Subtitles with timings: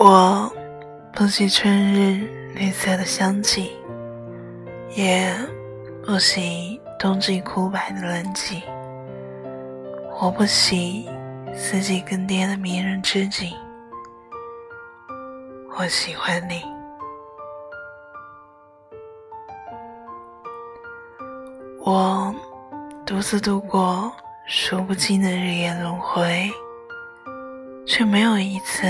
[0.00, 0.48] 我
[1.12, 3.72] 不喜春日绿色的香气，
[4.94, 5.34] 也
[6.06, 8.62] 不喜冬季枯白的冷寂。
[10.20, 11.08] 我不喜
[11.52, 13.52] 四季更迭的迷人之景。
[15.76, 16.62] 我喜欢你。
[21.84, 22.32] 我
[23.04, 24.12] 独自度过
[24.46, 26.48] 数不尽的日夜轮回，
[27.84, 28.86] 却没有一次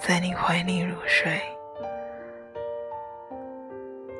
[0.00, 1.40] 在你怀里入睡。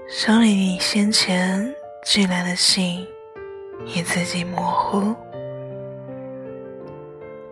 [0.09, 3.07] 手里你先前寄来的信，
[3.85, 5.15] 已字迹模糊。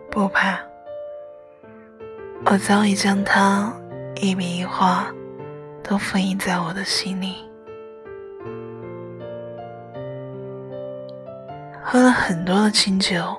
[0.09, 0.59] 不怕，
[2.45, 3.73] 我早已将它。
[4.21, 5.13] 一笔一画，
[5.83, 7.35] 都封印在我的心里。
[11.83, 13.35] 喝了很多的清酒，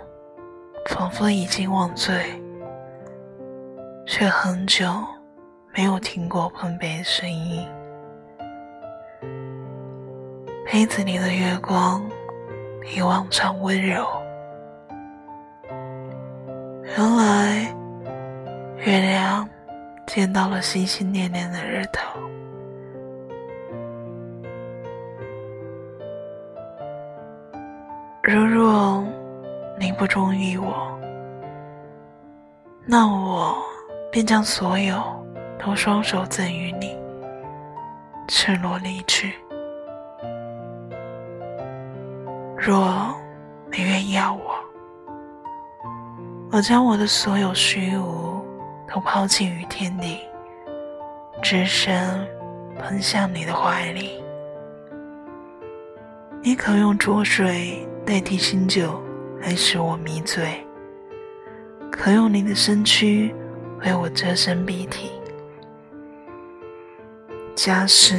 [0.91, 2.41] 仿佛已经忘醉，
[4.19, 4.87] 却很久
[5.75, 7.69] 没有听过碰杯的声音。
[10.65, 12.03] 杯子里的月光
[12.81, 14.07] 比往常温柔。
[16.97, 17.75] 原来，
[18.79, 19.47] 月亮。
[20.07, 22.19] 见到了心心念念的日头。
[28.23, 29.05] 如若
[29.79, 30.99] 你不中意我，
[32.87, 33.59] 那我
[34.17, 34.97] 便将所有
[35.59, 36.97] 都双手赠予你，
[38.27, 39.35] 赤裸离去。
[42.57, 43.15] 若
[43.71, 44.55] 你愿要我，
[46.51, 48.43] 我将我的所有虚无。
[48.89, 50.21] 都抛弃于天地，
[51.43, 52.27] 只身
[52.79, 54.25] 奔向你的怀里。
[56.41, 58.99] 你可用浊水代替新酒
[59.43, 60.67] 来使我迷醉，
[61.93, 63.35] 可用你的身躯
[63.85, 65.11] 为我遮身蔽体。
[67.55, 68.15] 假使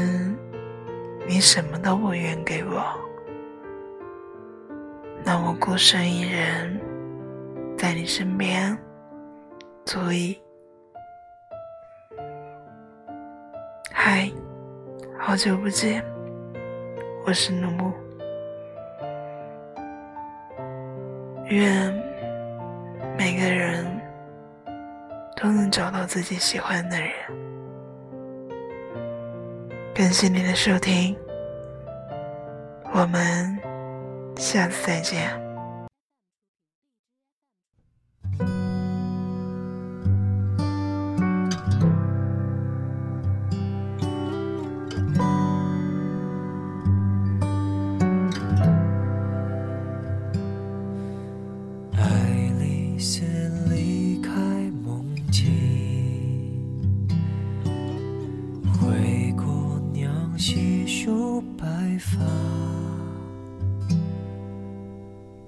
[1.28, 2.84] 你什么都不愿给我，
[5.24, 6.80] 那我孤身一人
[7.78, 8.78] 在你身边
[9.86, 10.38] 足矣。
[13.92, 14.32] 嗨，
[15.20, 16.04] 好久不见，
[17.26, 17.94] 我是努木。
[21.50, 21.94] 愿
[25.58, 27.10] 能找到自己喜欢的人。
[29.94, 31.18] 感谢您的收听，
[32.94, 33.58] 我们
[34.38, 35.47] 下次再见。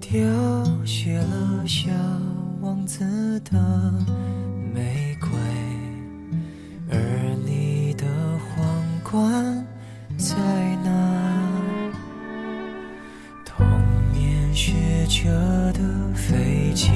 [0.02, 0.18] 凋
[0.86, 1.92] 谢了小
[2.62, 3.94] 王子的
[4.74, 5.30] 玫瑰，
[6.90, 6.98] 而
[7.46, 8.06] 你的
[8.40, 9.66] 皇冠
[10.18, 10.36] 在
[10.84, 11.92] 哪？
[13.46, 13.66] 童
[14.12, 15.30] 年学着
[15.74, 16.90] 的飞机，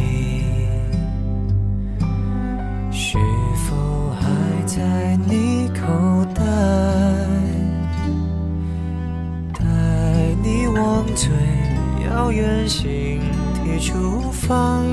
[14.43, 14.83] 出发，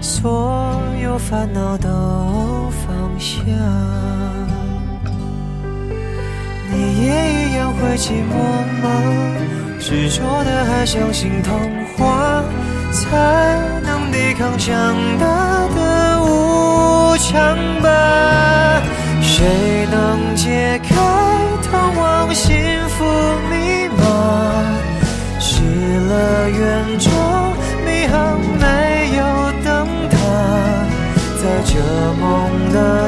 [0.00, 1.88] 所有烦恼都
[2.70, 2.86] 放
[3.18, 3.40] 下。
[6.70, 8.34] 你也一样会寂寞
[8.82, 8.88] 吗？
[9.78, 11.56] 执着的还相信童
[11.96, 12.42] 话，
[12.90, 18.82] 才能抵抗强大的无常吧？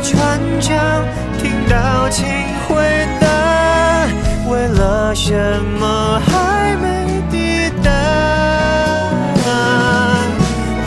[0.02, 1.04] 船桨
[1.38, 2.26] 听到请
[2.66, 3.26] 回答，
[4.48, 7.90] 为了什么还没抵达？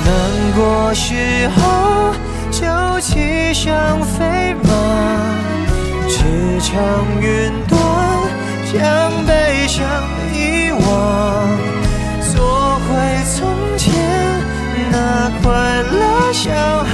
[0.06, 0.10] 难
[0.56, 2.14] 过时候
[2.52, 4.70] 就骑上飞马，
[6.10, 6.16] 驰
[6.60, 6.72] 骋
[7.22, 7.78] 云端，
[8.74, 8.82] 将
[9.26, 9.32] 悲
[9.68, 9.86] 伤
[10.34, 10.82] 遗忘。
[12.34, 12.36] 做
[12.88, 12.90] 回
[13.36, 13.38] 从
[13.78, 13.94] 前
[14.92, 14.96] 那
[15.42, 15.52] 快
[15.84, 15.94] 乐
[16.34, 16.50] 小
[16.84, 16.93] 孩，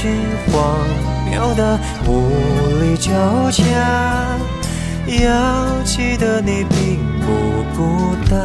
[0.00, 0.06] 是
[0.52, 0.78] 荒
[1.28, 2.30] 谬的无
[2.80, 3.10] 力交
[3.50, 3.64] 加，
[5.24, 7.26] 要记得你并不
[7.76, 8.38] 孤单。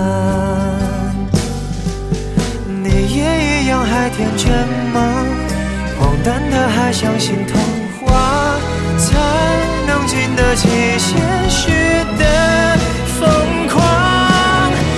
[2.84, 4.50] 你也一样还天真
[4.92, 5.00] 吗？
[6.00, 7.62] 荒诞的还相信童
[8.02, 8.58] 话，
[8.98, 9.14] 才
[9.86, 10.68] 能经得起
[10.98, 11.22] 现
[11.52, 11.70] 实
[12.18, 12.78] 的
[13.20, 13.30] 疯
[13.68, 13.80] 狂。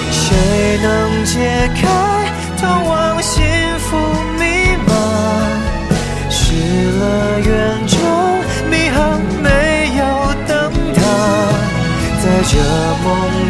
[0.09, 1.81] 谁能解开
[2.61, 2.94] 通往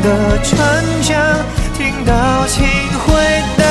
[0.06, 0.56] 的船
[1.02, 1.18] 桨
[1.76, 2.64] 听到请
[3.00, 3.12] 回
[3.58, 3.64] 答，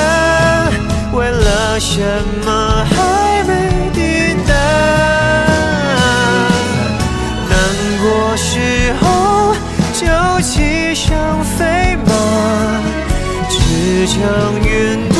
[1.13, 2.03] 为了什
[2.45, 3.53] 么还没
[3.93, 4.53] 抵达？
[7.49, 7.53] 难
[8.03, 9.55] 过时候
[9.93, 10.03] 就
[10.43, 11.15] 骑上
[11.57, 12.11] 飞马，
[13.49, 13.55] 驰
[14.09, 14.19] 骋
[14.67, 15.14] 云端